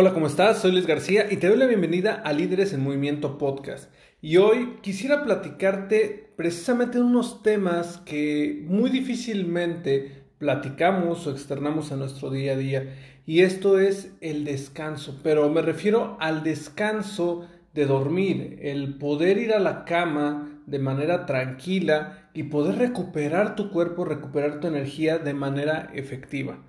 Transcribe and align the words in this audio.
Hola, 0.00 0.14
¿cómo 0.14 0.28
estás? 0.28 0.60
Soy 0.60 0.70
Luis 0.70 0.86
García 0.86 1.26
y 1.28 1.38
te 1.38 1.48
doy 1.48 1.58
la 1.58 1.66
bienvenida 1.66 2.14
a 2.14 2.32
Líderes 2.32 2.72
en 2.72 2.84
Movimiento 2.84 3.36
Podcast. 3.36 3.92
Y 4.22 4.36
hoy 4.36 4.76
quisiera 4.80 5.24
platicarte 5.24 6.30
precisamente 6.36 6.98
de 6.98 7.04
unos 7.04 7.42
temas 7.42 7.96
que 8.06 8.62
muy 8.68 8.90
difícilmente 8.90 10.22
platicamos 10.38 11.26
o 11.26 11.32
externamos 11.32 11.90
a 11.90 11.96
nuestro 11.96 12.30
día 12.30 12.52
a 12.52 12.56
día. 12.56 12.94
Y 13.26 13.40
esto 13.40 13.80
es 13.80 14.12
el 14.20 14.44
descanso, 14.44 15.18
pero 15.24 15.50
me 15.50 15.62
refiero 15.62 16.16
al 16.20 16.44
descanso 16.44 17.48
de 17.74 17.86
dormir, 17.86 18.60
el 18.62 18.98
poder 18.98 19.36
ir 19.38 19.52
a 19.52 19.58
la 19.58 19.84
cama 19.84 20.62
de 20.66 20.78
manera 20.78 21.26
tranquila 21.26 22.30
y 22.34 22.44
poder 22.44 22.76
recuperar 22.76 23.56
tu 23.56 23.72
cuerpo, 23.72 24.04
recuperar 24.04 24.60
tu 24.60 24.68
energía 24.68 25.18
de 25.18 25.34
manera 25.34 25.90
efectiva. 25.92 26.60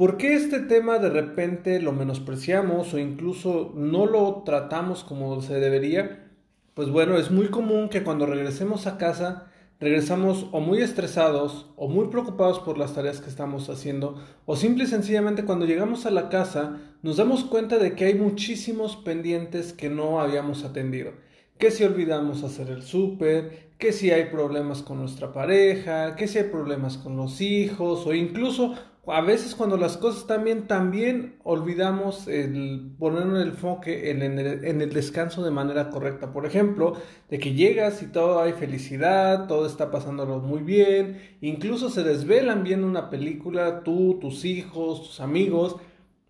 ¿Por 0.00 0.16
qué 0.16 0.32
este 0.32 0.60
tema 0.60 0.98
de 0.98 1.10
repente 1.10 1.78
lo 1.78 1.92
menospreciamos 1.92 2.94
o 2.94 2.98
incluso 2.98 3.74
no 3.76 4.06
lo 4.06 4.44
tratamos 4.46 5.04
como 5.04 5.42
se 5.42 5.60
debería? 5.60 6.26
Pues 6.72 6.88
bueno, 6.88 7.18
es 7.18 7.30
muy 7.30 7.48
común 7.48 7.90
que 7.90 8.02
cuando 8.02 8.24
regresemos 8.24 8.86
a 8.86 8.96
casa 8.96 9.52
regresamos 9.78 10.46
o 10.52 10.60
muy 10.60 10.80
estresados 10.80 11.70
o 11.76 11.86
muy 11.86 12.08
preocupados 12.08 12.60
por 12.60 12.78
las 12.78 12.94
tareas 12.94 13.20
que 13.20 13.28
estamos 13.28 13.68
haciendo 13.68 14.18
o 14.46 14.56
simple 14.56 14.84
y 14.84 14.86
sencillamente 14.86 15.44
cuando 15.44 15.66
llegamos 15.66 16.06
a 16.06 16.10
la 16.10 16.30
casa 16.30 16.78
nos 17.02 17.18
damos 17.18 17.44
cuenta 17.44 17.76
de 17.76 17.94
que 17.94 18.06
hay 18.06 18.14
muchísimos 18.14 18.96
pendientes 18.96 19.74
que 19.74 19.90
no 19.90 20.22
habíamos 20.22 20.64
atendido. 20.64 21.12
Que 21.58 21.70
si 21.70 21.84
olvidamos 21.84 22.42
hacer 22.42 22.70
el 22.70 22.84
súper, 22.84 23.68
que 23.76 23.92
si 23.92 24.10
hay 24.10 24.30
problemas 24.30 24.80
con 24.80 24.98
nuestra 24.98 25.34
pareja, 25.34 26.16
que 26.16 26.26
si 26.26 26.38
hay 26.38 26.44
problemas 26.44 26.96
con 26.96 27.18
los 27.18 27.42
hijos 27.42 28.06
o 28.06 28.14
incluso 28.14 28.76
a 29.06 29.22
veces 29.22 29.54
cuando 29.54 29.76
las 29.76 29.96
cosas 29.96 30.20
están 30.22 30.44
bien, 30.44 30.66
también 30.66 31.36
olvidamos 31.42 32.28
el 32.28 32.92
poner 32.98 33.22
el 33.22 33.48
enfoque 33.48 34.10
en, 34.10 34.22
el, 34.22 34.92
descanso 34.92 35.42
de 35.42 35.50
manera 35.50 35.90
correcta. 35.90 36.32
Por 36.32 36.44
ejemplo, 36.44 36.94
de 37.28 37.38
que 37.38 37.54
llegas 37.54 38.02
y 38.02 38.06
todo 38.06 38.40
hay 38.40 38.52
felicidad, 38.52 39.46
todo 39.46 39.66
está 39.66 39.90
pasándolo 39.90 40.38
muy 40.38 40.62
bien, 40.62 41.20
incluso 41.40 41.88
se 41.88 42.02
desvelan 42.02 42.62
viendo 42.62 42.86
una 42.86 43.08
película, 43.08 43.82
tú, 43.84 44.18
tus 44.20 44.44
hijos, 44.44 45.02
tus 45.02 45.20
amigos, 45.20 45.76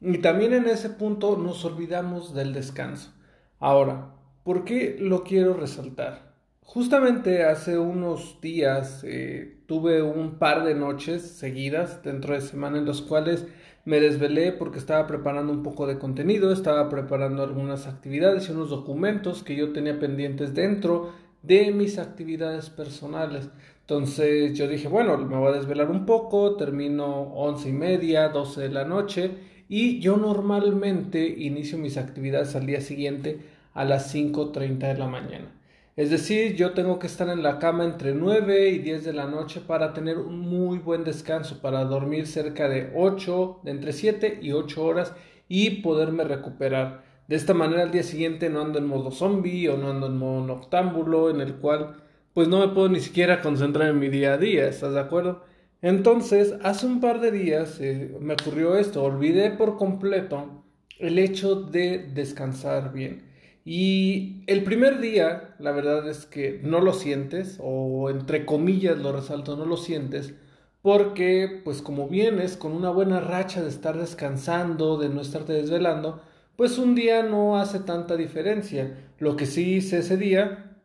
y 0.01 0.19
también 0.19 0.53
en 0.55 0.67
ese 0.69 0.91
punto 0.91 1.37
nos 1.37 1.65
olvidamos 1.65 2.34
del 2.34 2.55
descanso. 2.55 3.12
Ahora, 3.59 4.15
¿por 4.45 4.65
qué 4.65 4.97
lo 4.99 5.25
quiero 5.25 5.55
resaltar? 5.55 6.30
Justamente 6.62 7.42
hace 7.42 7.78
unos 7.78 8.41
días 8.41 9.03
eh, 9.03 9.59
tuve 9.66 10.03
un 10.03 10.38
par 10.38 10.65
de 10.65 10.76
noches 10.76 11.22
seguidas 11.22 12.03
dentro 12.04 12.34
de 12.34 12.41
semana 12.41 12.78
en 12.78 12.84
los 12.84 13.03
cuales 13.03 13.47
me 13.84 14.00
desvelé 14.00 14.53
porque 14.53 14.78
estaba 14.78 15.06
preparando 15.09 15.53
un 15.53 15.65
poco 15.65 15.87
de 15.88 15.99
contenido, 15.99 16.53
estaba 16.53 16.88
preparando 16.88 17.43
algunas 17.43 17.88
actividades 17.88 18.49
y 18.49 18.53
unos 18.53 18.70
documentos 18.70 19.43
que 19.43 19.56
yo 19.56 19.72
tenía 19.72 19.99
pendientes 19.99 20.54
dentro 20.54 21.12
de 21.43 21.72
mis 21.72 21.99
actividades 21.99 22.70
personales. 22.70 23.49
Entonces 23.81 24.56
yo 24.56 24.69
dije, 24.69 24.87
bueno, 24.87 25.19
me 25.19 25.37
voy 25.37 25.49
a 25.49 25.56
desvelar 25.56 25.91
un 25.91 26.06
poco, 26.06 26.56
termino 26.56 27.22
once 27.34 27.69
y 27.70 27.72
media, 27.72 28.28
doce 28.28 28.60
de 28.60 28.69
la 28.69 28.84
noche 28.84 29.32
y 29.69 29.99
yo 29.99 30.16
normalmente 30.16 31.26
inicio 31.26 31.78
mis 31.78 31.97
actividades 31.97 32.54
al 32.54 32.66
día 32.66 32.81
siguiente 32.81 33.41
a 33.75 33.84
las 33.84 34.15
5.30 34.15 34.78
de 34.78 34.94
la 34.97 35.09
mañana. 35.09 35.59
Es 36.00 36.09
decir, 36.09 36.56
yo 36.56 36.72
tengo 36.72 36.99
que 36.99 37.09
estar 37.09 37.28
en 37.28 37.43
la 37.43 37.59
cama 37.59 37.84
entre 37.84 38.15
9 38.15 38.71
y 38.71 38.78
10 38.78 39.05
de 39.05 39.12
la 39.12 39.27
noche 39.27 39.61
para 39.61 39.93
tener 39.93 40.16
un 40.16 40.38
muy 40.38 40.78
buen 40.78 41.05
descanso, 41.05 41.61
para 41.61 41.84
dormir 41.84 42.27
cerca 42.27 42.71
de 42.71 42.91
8, 42.97 43.61
de 43.65 43.71
entre 43.71 43.93
7 43.93 44.38
y 44.41 44.53
8 44.53 44.83
horas 44.83 45.12
y 45.47 45.83
poderme 45.83 46.25
recuperar. 46.25 47.05
De 47.28 47.37
esta 47.37 47.53
manera 47.53 47.83
al 47.83 47.91
día 47.91 48.03
siguiente 48.03 48.49
no 48.49 48.62
ando 48.62 48.78
en 48.78 48.87
modo 48.87 49.11
zombie 49.11 49.69
o 49.69 49.77
no 49.77 49.91
ando 49.91 50.06
en 50.06 50.16
modo 50.16 50.47
noctámbulo 50.47 51.28
en 51.28 51.43
el 51.43 51.56
cual 51.56 51.97
pues 52.32 52.49
no 52.49 52.61
me 52.61 52.72
puedo 52.72 52.88
ni 52.88 53.00
siquiera 53.00 53.43
concentrar 53.43 53.91
en 53.91 53.99
mi 53.99 54.09
día 54.09 54.32
a 54.32 54.38
día, 54.38 54.69
¿estás 54.69 54.94
de 54.94 55.00
acuerdo? 55.00 55.44
Entonces, 55.82 56.55
hace 56.62 56.87
un 56.87 57.00
par 57.03 57.21
de 57.21 57.31
días 57.31 57.78
eh, 57.78 58.17
me 58.21 58.32
ocurrió 58.41 58.78
esto, 58.78 59.05
olvidé 59.05 59.50
por 59.50 59.77
completo 59.77 60.65
el 60.99 61.19
hecho 61.19 61.56
de 61.56 61.99
descansar 61.99 62.91
bien. 62.94 63.28
Y 63.65 64.43
el 64.47 64.65
primer 64.65 65.00
día, 65.00 65.54
la 65.59 65.72
verdad 65.72 66.09
es 66.09 66.26
que 66.26 66.60
no 66.62 66.81
lo 66.81 66.93
sientes, 66.93 67.59
o 67.60 68.09
entre 68.10 68.47
comillas 68.47 68.98
lo 68.98 69.12
resalto, 69.12 69.56
no 69.56 69.66
lo 69.66 69.76
sientes, 69.76 70.34
porque 70.82 71.60
pues 71.65 71.82
como 71.82 72.09
vienes 72.09 72.56
con 72.56 72.72
una 72.72 72.91
buena 72.91 73.20
racha 73.20 73.62
de 73.62 73.69
estar 73.69 73.99
descansando, 73.99 74.97
de 74.99 75.10
no 75.10 75.20
estarte 75.20 75.53
desvelando, 75.53 76.22
pues 76.56 76.78
un 76.78 76.94
día 76.94 77.22
no 77.22 77.59
hace 77.59 77.81
tanta 77.81 78.16
diferencia. 78.16 79.12
Lo 79.19 79.37
que 79.37 79.47
sí 79.47 79.75
hice 79.75 79.99
ese 79.99 80.16
día 80.16 80.76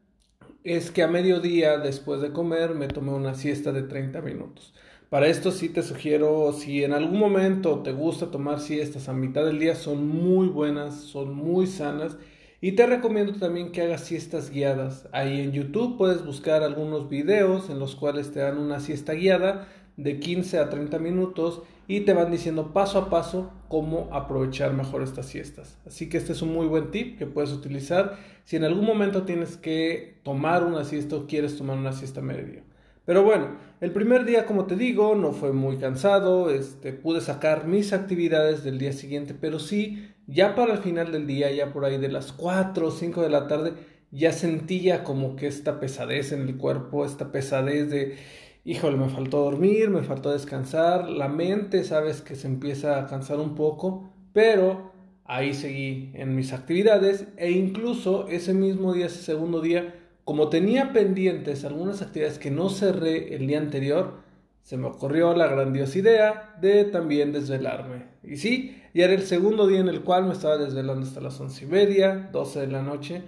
es 0.64 0.92
que 0.92 1.04
a 1.04 1.08
mediodía, 1.08 1.78
después 1.78 2.22
de 2.22 2.34
comer, 2.34 2.76
me 2.76 2.88
tomé 2.88 3.12
una 3.14 3.36
siesta 3.36 3.72
de 3.72 3.84
30 3.84 4.22
minutos. 4.22 4.74
Para 5.10 5.28
esto 5.28 5.52
sí 5.52 5.70
te 5.70 5.84
sugiero, 5.84 6.52
si 6.52 6.84
en 6.84 6.92
algún 6.92 7.20
momento 7.20 7.80
te 7.84 7.94
gusta 7.94 8.32
tomar 8.32 8.60
siestas 8.60 9.08
a 9.08 9.14
mitad 9.14 9.46
del 9.46 9.60
día, 9.60 9.76
son 9.76 10.08
muy 10.08 10.48
buenas, 10.48 10.96
son 10.96 11.34
muy 11.36 11.68
sanas 11.68 12.18
y 12.66 12.72
te 12.72 12.88
recomiendo 12.88 13.34
también 13.34 13.72
que 13.72 13.84
hagas 13.84 14.06
siestas 14.06 14.50
guiadas. 14.50 15.08
Ahí 15.12 15.40
en 15.40 15.52
YouTube 15.52 16.00
puedes 16.00 16.26
buscar 16.26 16.64
algunos 16.64 17.10
videos 17.10 17.70
en 17.70 17.78
los 17.78 17.96
cuales 17.96 18.32
te 18.32 18.40
dan 18.40 18.58
una 18.58 18.80
siesta 18.80 19.14
guiada 19.14 19.68
de 19.98 20.20
15 20.20 20.58
a 20.58 20.68
30 20.72 20.98
minutos 20.98 21.62
y 21.88 22.00
te 22.00 22.16
van 22.16 22.32
diciendo 22.32 22.74
paso 22.74 22.98
a 22.98 23.12
paso 23.12 23.52
cómo 23.68 24.10
aprovechar 24.12 24.74
mejor 24.74 25.04
estas 25.04 25.28
siestas. 25.28 25.78
Así 25.86 26.10
que 26.10 26.18
este 26.18 26.32
es 26.32 26.42
un 26.42 26.56
muy 26.56 26.66
buen 26.66 26.90
tip 26.90 27.20
que 27.20 27.28
puedes 27.28 27.52
utilizar 27.52 28.18
si 28.46 28.56
en 28.56 28.64
algún 28.64 28.86
momento 28.86 29.26
tienes 29.26 29.58
que 29.58 30.18
tomar 30.24 30.64
una 30.64 30.86
siesta 30.86 31.18
o 31.18 31.28
quieres 31.28 31.60
tomar 31.60 31.78
una 31.78 31.94
siesta 31.94 32.22
media. 32.22 32.64
Pero 33.06 33.24
bueno, 33.24 33.50
el 33.82 33.92
primer 33.92 34.26
día, 34.26 34.46
como 34.46 34.66
te 34.66 34.76
digo, 34.76 35.16
no 35.16 35.32
fue 35.32 35.54
muy 35.54 35.78
cansado, 35.78 36.50
este, 36.50 36.92
pude 36.92 37.22
sacar 37.22 37.68
mis 37.68 37.94
actividades 37.94 38.64
del 38.64 38.80
día 38.80 38.94
siguiente, 38.94 39.36
pero 39.40 39.60
sí 39.60 40.12
ya 40.28 40.56
para 40.56 40.74
el 40.74 40.80
final 40.80 41.12
del 41.12 41.28
día, 41.28 41.52
ya 41.52 41.72
por 41.72 41.86
ahí 41.86 41.98
de 41.98 42.10
las 42.10 42.32
4 42.32 42.88
o 42.88 42.92
5 42.92 43.22
de 43.22 43.30
la 43.30 43.48
tarde, 43.48 43.74
ya 44.12 44.32
sentía 44.32 45.04
como 45.04 45.36
que 45.36 45.48
esta 45.48 45.80
pesadez 45.80 46.32
en 46.32 46.42
el 46.42 46.58
cuerpo, 46.58 47.06
esta 47.06 47.32
pesadez 47.32 47.90
de, 47.90 48.18
híjole, 48.64 48.98
me 48.98 49.10
faltó 49.10 49.44
dormir, 49.44 49.90
me 49.90 50.02
faltó 50.02 50.32
descansar, 50.32 51.10
la 51.10 51.28
mente, 51.28 51.84
sabes 51.84 52.22
que 52.22 52.36
se 52.36 52.48
empieza 52.48 53.00
a 53.00 53.06
cansar 53.06 53.40
un 53.40 53.56
poco, 53.56 54.10
pero 54.34 54.92
ahí 55.26 55.54
seguí 55.54 56.12
en 56.14 56.36
mis 56.36 56.54
actividades 56.54 57.28
e 57.38 57.52
incluso 57.52 58.28
ese 58.30 58.54
mismo 58.54 58.94
día, 58.94 59.08
ese 59.08 59.22
segundo 59.22 59.62
día, 59.62 59.94
como 60.26 60.50
tenía 60.50 60.92
pendientes 60.92 61.64
algunas 61.66 62.02
actividades 62.02 62.40
que 62.40 62.52
no 62.52 62.70
cerré 62.70 63.36
el 63.36 63.48
día 63.48 63.60
anterior, 63.60 64.26
se 64.64 64.76
me 64.76 64.88
ocurrió 64.88 65.36
la 65.36 65.46
grandiosa 65.48 66.00
idea 66.00 66.56
de 66.60 66.84
también 66.86 67.32
desvelarme. 67.32 68.08
Y 68.24 68.38
sí, 68.38 68.82
ya 68.96 69.06
era 69.06 69.14
el 69.14 69.22
segundo 69.22 69.68
día 69.68 69.80
en 69.80 69.88
el 69.88 70.02
cual 70.02 70.26
me 70.26 70.34
estaba 70.34 70.58
desvelando 70.58 71.06
hasta 71.06 71.22
las 71.22 71.40
once 71.40 71.66
y 71.66 71.68
media, 71.68 72.30
doce 72.32 72.62
de 72.62 72.68
la 72.68 72.82
noche. 72.82 73.22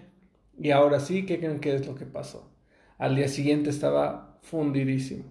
Y 0.59 0.71
ahora 0.71 0.99
sí, 0.99 1.27
¿qué 1.27 1.37
creen 1.37 1.59
que 1.59 1.75
es 1.75 1.85
lo 1.85 1.93
que 1.93 2.07
pasó? 2.07 2.51
Al 2.97 3.15
día 3.15 3.27
siguiente 3.27 3.69
estaba 3.69 4.39
fundidísimo. 4.41 5.25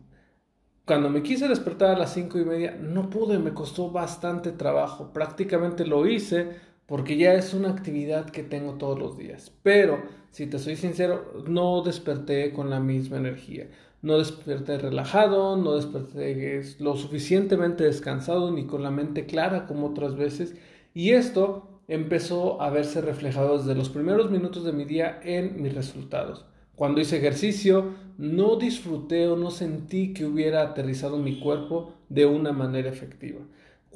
Cuando 0.85 1.11
me 1.11 1.25
quise 1.25 1.49
despertar 1.49 1.97
a 1.97 1.99
las 1.99 2.15
cinco 2.15 2.39
y 2.39 2.45
media, 2.45 2.79
no 2.81 3.11
pude, 3.11 3.41
me 3.41 3.53
costó 3.53 3.91
bastante 3.91 4.53
trabajo. 4.53 5.13
Prácticamente 5.13 5.85
lo 5.85 6.07
hice 6.07 6.61
porque 6.87 7.17
ya 7.17 7.35
es 7.35 7.53
una 7.55 7.71
actividad 7.71 8.31
que 8.31 8.43
tengo 8.43 8.75
todos 8.75 8.99
los 8.99 9.19
días. 9.19 9.53
Pero, 9.63 10.03
si 10.31 10.47
te 10.47 10.59
soy 10.59 10.77
sincero, 10.77 11.45
no 11.47 11.83
desperté 11.83 12.53
con 12.53 12.71
la 12.71 12.81
misma 12.81 13.17
energía 13.17 13.69
no 14.07 14.19
desperté 14.19 14.79
relajado, 14.79 15.57
no 15.57 15.75
desperté 15.75 16.63
lo 16.79 16.97
suficientemente 16.97 17.83
descansado 17.83 18.53
ni 18.53 18.65
con 18.65 18.85
la 18.85 18.93
mente 18.93 19.27
clara 19.27 19.67
como 19.67 19.89
otras 19.89 20.17
veces. 20.17 20.55
Y 20.95 21.11
esto 21.11 21.81
empezó 21.89 22.63
a 22.63 22.71
verse 22.71 23.01
reflejado 23.01 23.59
desde 23.59 23.75
los 23.75 23.89
primeros 23.89 24.31
minutos 24.31 24.65
de 24.65 24.73
mi 24.73 24.85
día 24.85 25.19
en 25.25 25.61
mis 25.61 25.75
resultados. 25.75 26.45
Cuando 26.77 27.01
hice 27.01 27.17
ejercicio, 27.17 27.95
no 28.17 28.57
disfruté 28.57 29.27
o 29.27 29.37
no 29.37 29.51
sentí 29.51 30.13
que 30.13 30.25
hubiera 30.25 30.63
aterrizado 30.63 31.19
mi 31.19 31.41
cuerpo 31.41 31.95
de 32.09 32.27
una 32.27 32.53
manera 32.53 32.91
efectiva. 32.91 33.41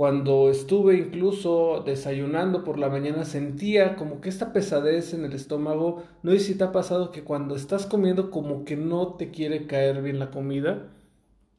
Cuando 0.01 0.49
estuve 0.49 0.97
incluso 0.97 1.83
desayunando 1.85 2.65
por 2.65 2.79
la 2.79 2.89
mañana 2.89 3.27
sentía 3.27 3.97
como 3.97 4.23
que 4.23 4.31
esta 4.31 4.51
pesadez 4.51 5.13
en 5.13 5.27
el 5.27 5.35
estómago, 5.35 6.03
no 6.23 6.31
sé 6.33 6.39
si 6.39 6.55
te 6.55 6.65
ha 6.65 6.73
pasado 6.73 7.11
que 7.13 7.23
cuando 7.23 7.55
estás 7.55 7.85
comiendo 7.85 8.31
como 8.31 8.65
que 8.65 8.79
no 8.79 9.17
te 9.17 9.31
quiere 9.31 9.67
caer 9.67 10.01
bien 10.01 10.19
la 10.19 10.31
comida 10.31 10.89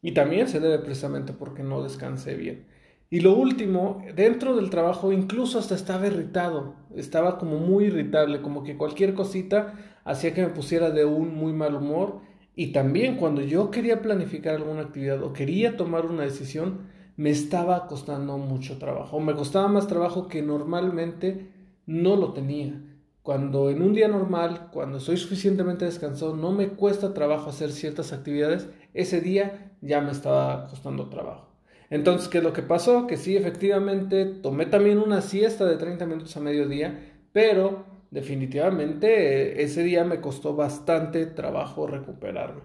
y 0.02 0.14
también 0.16 0.48
se 0.48 0.60
debe 0.60 0.80
precisamente 0.80 1.34
porque 1.34 1.62
no 1.62 1.84
descansé 1.84 2.34
bien. 2.34 2.66
Y 3.12 3.20
lo 3.20 3.36
último, 3.36 4.04
dentro 4.16 4.56
del 4.56 4.72
trabajo 4.72 5.12
incluso 5.12 5.60
hasta 5.60 5.76
estaba 5.76 6.08
irritado, 6.08 6.74
estaba 6.96 7.38
como 7.38 7.60
muy 7.60 7.86
irritable, 7.86 8.42
como 8.42 8.64
que 8.64 8.76
cualquier 8.76 9.14
cosita 9.14 9.76
hacía 10.04 10.34
que 10.34 10.42
me 10.42 10.50
pusiera 10.50 10.90
de 10.90 11.06
un 11.06 11.36
muy 11.36 11.54
mal 11.54 11.76
humor 11.76 12.22
y 12.56 12.72
también 12.72 13.18
cuando 13.18 13.42
yo 13.44 13.70
quería 13.70 14.02
planificar 14.02 14.56
alguna 14.56 14.82
actividad 14.82 15.22
o 15.22 15.32
quería 15.32 15.78
tomar 15.78 16.08
una 16.08 16.24
decisión, 16.24 16.90
me 17.22 17.30
estaba 17.30 17.86
costando 17.86 18.40
mucho 18.40 18.80
trabajo, 18.80 19.20
me 19.20 19.36
costaba 19.36 19.68
más 19.68 19.86
trabajo 19.86 20.28
que 20.28 20.42
normalmente 20.42 21.52
no 21.86 22.16
lo 22.16 22.34
tenía. 22.34 22.82
Cuando 23.22 23.70
en 23.70 23.84
un 23.84 23.94
día 23.94 24.08
normal, 24.08 24.70
cuando 24.74 24.98
estoy 24.98 25.18
suficientemente 25.18 25.86
descansado, 25.86 26.36
no 26.36 26.52
me 26.52 26.70
cuesta 26.70 27.14
trabajo 27.14 27.52
hacer 27.52 27.74
ciertas 27.74 28.12
actividades, 28.12 28.68
ese 28.96 29.22
día 29.22 29.72
ya 29.82 30.02
me 30.02 30.10
estaba 30.10 30.66
costando 30.68 31.10
trabajo. 31.10 31.48
Entonces, 31.92 32.28
¿qué 32.28 32.40
es 32.40 32.44
lo 32.44 32.54
que 32.54 32.64
pasó? 32.64 33.06
Que 33.06 33.18
sí, 33.18 33.38
efectivamente, 33.38 34.26
tomé 34.26 34.66
también 34.66 34.98
una 34.98 35.22
siesta 35.22 35.66
de 35.66 35.78
30 35.78 36.08
minutos 36.08 36.36
a 36.38 36.40
mediodía, 36.40 37.20
pero 37.34 37.86
definitivamente 38.10 39.62
ese 39.62 39.84
día 39.84 40.04
me 40.06 40.22
costó 40.22 40.56
bastante 40.56 41.28
trabajo 41.28 41.86
recuperarme. 41.86 42.62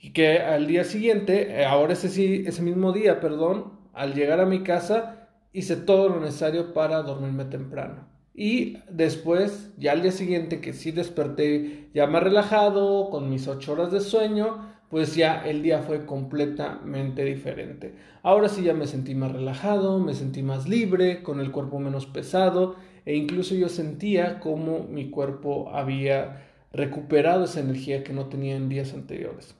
Y 0.00 0.14
que 0.14 0.38
al 0.38 0.66
día 0.66 0.84
siguiente, 0.84 1.60
eh, 1.60 1.66
ahora 1.66 1.92
ese, 1.92 2.08
sí, 2.08 2.44
ese 2.46 2.62
mismo 2.62 2.92
día, 2.92 3.20
perdón, 3.20 3.77
al 3.98 4.14
llegar 4.14 4.40
a 4.40 4.46
mi 4.46 4.62
casa 4.62 5.28
hice 5.52 5.76
todo 5.76 6.08
lo 6.08 6.20
necesario 6.20 6.72
para 6.72 7.02
dormirme 7.02 7.44
temprano. 7.44 8.06
Y 8.34 8.78
después, 8.88 9.72
ya 9.76 9.92
al 9.92 10.02
día 10.02 10.12
siguiente 10.12 10.60
que 10.60 10.72
sí 10.72 10.92
desperté 10.92 11.88
ya 11.92 12.06
más 12.06 12.22
relajado, 12.22 13.10
con 13.10 13.28
mis 13.28 13.48
ocho 13.48 13.72
horas 13.72 13.90
de 13.90 14.00
sueño, 14.00 14.72
pues 14.88 15.16
ya 15.16 15.42
el 15.44 15.62
día 15.62 15.80
fue 15.80 16.06
completamente 16.06 17.24
diferente. 17.24 17.94
Ahora 18.22 18.48
sí 18.48 18.62
ya 18.62 18.74
me 18.74 18.86
sentí 18.86 19.14
más 19.14 19.32
relajado, 19.32 19.98
me 19.98 20.14
sentí 20.14 20.42
más 20.42 20.68
libre, 20.68 21.22
con 21.22 21.40
el 21.40 21.50
cuerpo 21.50 21.80
menos 21.80 22.06
pesado 22.06 22.76
e 23.04 23.16
incluso 23.16 23.54
yo 23.54 23.68
sentía 23.68 24.38
como 24.38 24.84
mi 24.84 25.10
cuerpo 25.10 25.70
había 25.70 26.46
recuperado 26.72 27.44
esa 27.44 27.60
energía 27.60 28.04
que 28.04 28.12
no 28.12 28.26
tenía 28.26 28.54
en 28.54 28.68
días 28.68 28.94
anteriores. 28.94 29.54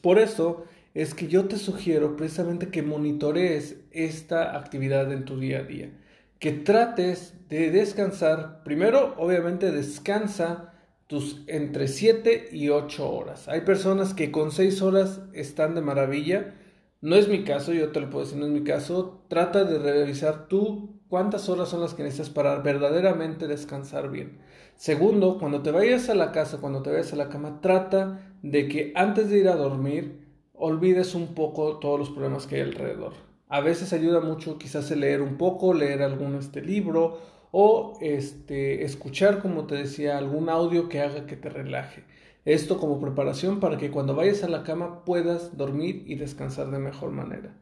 Por 0.00 0.18
eso 0.18 0.64
es 0.96 1.12
que 1.12 1.28
yo 1.28 1.44
te 1.44 1.58
sugiero 1.58 2.16
precisamente 2.16 2.70
que 2.70 2.82
monitorees 2.82 3.76
esta 3.90 4.56
actividad 4.56 5.12
en 5.12 5.26
tu 5.26 5.38
día 5.38 5.58
a 5.58 5.62
día, 5.64 5.90
que 6.38 6.52
trates 6.52 7.34
de 7.50 7.70
descansar. 7.70 8.62
Primero, 8.64 9.14
obviamente, 9.18 9.72
descansa 9.72 10.72
tus 11.06 11.44
entre 11.48 11.88
7 11.88 12.48
y 12.50 12.70
8 12.70 13.10
horas. 13.10 13.46
Hay 13.46 13.60
personas 13.60 14.14
que 14.14 14.30
con 14.32 14.50
6 14.50 14.80
horas 14.80 15.20
están 15.34 15.74
de 15.74 15.82
maravilla. 15.82 16.54
No 17.02 17.16
es 17.16 17.28
mi 17.28 17.44
caso, 17.44 17.74
yo 17.74 17.92
te 17.92 18.00
lo 18.00 18.08
puedo 18.08 18.24
decir, 18.24 18.38
no 18.38 18.46
es 18.46 18.52
mi 18.52 18.64
caso. 18.64 19.22
Trata 19.28 19.64
de 19.64 19.78
revisar 19.78 20.48
tú 20.48 20.98
cuántas 21.10 21.50
horas 21.50 21.68
son 21.68 21.82
las 21.82 21.92
que 21.92 22.04
necesitas 22.04 22.30
para 22.30 22.56
verdaderamente 22.60 23.46
descansar 23.46 24.10
bien. 24.10 24.38
Segundo, 24.76 25.38
cuando 25.38 25.60
te 25.60 25.72
vayas 25.72 26.08
a 26.08 26.14
la 26.14 26.32
casa, 26.32 26.56
cuando 26.56 26.80
te 26.80 26.90
vayas 26.90 27.12
a 27.12 27.16
la 27.16 27.28
cama, 27.28 27.60
trata 27.60 28.34
de 28.42 28.66
que 28.66 28.92
antes 28.94 29.28
de 29.28 29.40
ir 29.40 29.48
a 29.50 29.56
dormir, 29.56 30.25
olvides 30.58 31.14
un 31.14 31.34
poco 31.34 31.78
todos 31.78 31.98
los 31.98 32.10
problemas 32.10 32.46
que 32.46 32.56
hay 32.56 32.62
alrededor. 32.62 33.12
A 33.48 33.60
veces 33.60 33.92
ayuda 33.92 34.20
mucho 34.20 34.58
quizás 34.58 34.90
leer 34.90 35.22
un 35.22 35.36
poco, 35.36 35.72
leer 35.72 36.02
algún 36.02 36.34
este 36.34 36.62
libro 36.62 37.18
o 37.52 37.96
este, 38.00 38.84
escuchar, 38.84 39.40
como 39.40 39.66
te 39.66 39.76
decía, 39.76 40.18
algún 40.18 40.48
audio 40.48 40.88
que 40.88 41.00
haga 41.00 41.26
que 41.26 41.36
te 41.36 41.48
relaje. 41.48 42.04
Esto 42.44 42.78
como 42.78 43.00
preparación 43.00 43.60
para 43.60 43.76
que 43.76 43.90
cuando 43.90 44.14
vayas 44.14 44.42
a 44.44 44.48
la 44.48 44.62
cama 44.62 45.04
puedas 45.04 45.56
dormir 45.56 46.04
y 46.06 46.16
descansar 46.16 46.70
de 46.70 46.78
mejor 46.78 47.10
manera. 47.10 47.56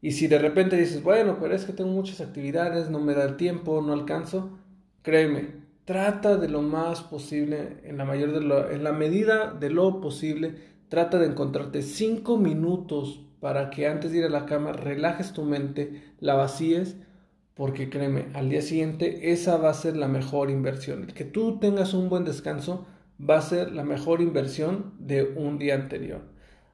Y 0.00 0.12
si 0.12 0.26
de 0.26 0.38
repente 0.38 0.76
dices, 0.76 1.02
bueno, 1.02 1.38
pero 1.40 1.54
es 1.54 1.64
que 1.64 1.72
tengo 1.72 1.90
muchas 1.90 2.20
actividades, 2.20 2.90
no 2.90 3.00
me 3.00 3.14
da 3.14 3.24
el 3.24 3.36
tiempo, 3.36 3.80
no 3.80 3.92
alcanzo, 3.92 4.50
créeme, 5.02 5.62
trata 5.84 6.36
de 6.36 6.48
lo 6.48 6.62
más 6.62 7.02
posible, 7.02 7.78
en 7.84 7.96
la, 7.96 8.04
mayor 8.04 8.32
de 8.32 8.74
en 8.74 8.84
la 8.84 8.92
medida 8.92 9.52
de 9.52 9.70
lo 9.70 10.00
posible, 10.00 10.56
Trata 10.88 11.18
de 11.18 11.26
encontrarte 11.26 11.82
cinco 11.82 12.36
minutos 12.36 13.20
para 13.40 13.70
que 13.70 13.86
antes 13.86 14.12
de 14.12 14.18
ir 14.18 14.24
a 14.24 14.30
la 14.30 14.46
cama 14.46 14.72
relajes 14.72 15.32
tu 15.32 15.42
mente, 15.42 16.02
la 16.20 16.34
vacíes, 16.34 16.96
porque 17.54 17.88
créeme, 17.90 18.26
al 18.34 18.50
día 18.50 18.62
siguiente 18.62 19.32
esa 19.32 19.56
va 19.56 19.70
a 19.70 19.74
ser 19.74 19.96
la 19.96 20.08
mejor 20.08 20.50
inversión. 20.50 21.04
El 21.04 21.14
que 21.14 21.24
tú 21.24 21.58
tengas 21.58 21.94
un 21.94 22.08
buen 22.08 22.24
descanso 22.24 22.86
va 23.18 23.38
a 23.38 23.42
ser 23.42 23.72
la 23.72 23.84
mejor 23.84 24.20
inversión 24.20 24.94
de 24.98 25.22
un 25.36 25.58
día 25.58 25.74
anterior. 25.74 26.22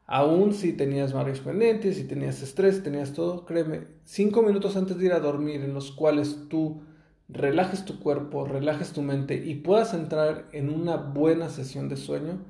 Aún 0.06 0.54
si 0.54 0.72
tenías 0.72 1.12
varios 1.12 1.40
pendientes, 1.40 1.96
si 1.96 2.04
tenías 2.04 2.42
estrés, 2.42 2.82
tenías 2.82 3.12
todo, 3.12 3.44
créeme, 3.44 3.86
cinco 4.04 4.42
minutos 4.42 4.76
antes 4.76 4.98
de 4.98 5.06
ir 5.06 5.12
a 5.12 5.20
dormir 5.20 5.62
en 5.62 5.74
los 5.74 5.92
cuales 5.92 6.48
tú 6.48 6.82
relajes 7.28 7.84
tu 7.84 8.00
cuerpo, 8.00 8.44
relajes 8.44 8.92
tu 8.92 9.02
mente 9.02 9.36
y 9.36 9.56
puedas 9.56 9.94
entrar 9.94 10.48
en 10.52 10.68
una 10.68 10.96
buena 10.96 11.48
sesión 11.48 11.88
de 11.88 11.96
sueño, 11.96 12.40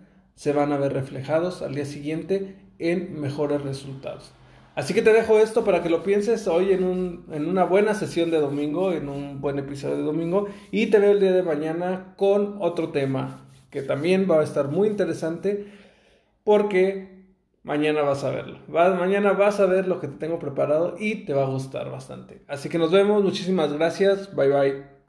se 0.41 0.55
van 0.55 0.73
a 0.73 0.79
ver 0.79 0.95
reflejados 0.95 1.61
al 1.61 1.75
día 1.75 1.85
siguiente 1.85 2.57
en 2.79 3.21
mejores 3.21 3.61
resultados. 3.61 4.33
Así 4.75 4.95
que 4.95 5.03
te 5.03 5.13
dejo 5.13 5.39
esto 5.39 5.67
para 5.67 5.83
que 5.83 5.91
lo 5.91 6.03
pienses 6.03 6.49
hoy 6.49 6.73
en, 6.73 6.83
un, 6.83 7.27
en 7.31 7.47
una 7.47 7.65
buena 7.65 7.93
sesión 7.93 8.31
de 8.31 8.41
domingo, 8.41 8.95
en 8.95 9.11
un 9.11 9.43
buen 9.43 9.59
episodio 9.59 9.99
de 9.99 10.03
domingo, 10.03 10.47
y 10.71 10.87
te 10.87 10.99
veo 10.99 11.11
el 11.11 11.21
día 11.21 11.33
de 11.33 11.43
mañana 11.43 12.15
con 12.17 12.57
otro 12.61 12.89
tema 12.89 13.51
que 13.69 13.83
también 13.83 14.27
va 14.31 14.41
a 14.41 14.43
estar 14.43 14.69
muy 14.69 14.89
interesante 14.89 15.67
porque 16.43 17.27
mañana 17.63 18.01
vas 18.01 18.25
a 18.25 18.31
verlo. 18.31 18.61
mañana 18.67 19.35
vas 19.35 19.61
a 19.61 19.67
ver 19.67 19.87
lo 19.87 20.01
que 20.01 20.09
te 20.09 20.17
tengo 20.17 20.39
preparado 20.39 20.97
y 20.99 21.27
te 21.27 21.35
va 21.35 21.43
a 21.43 21.51
gustar 21.51 21.91
bastante. 21.91 22.41
Así 22.49 22.71
que 22.71 22.79
nos 22.79 22.91
vemos, 22.91 23.23
muchísimas 23.23 23.75
gracias, 23.75 24.35
bye 24.35 24.49
bye. 24.49 25.00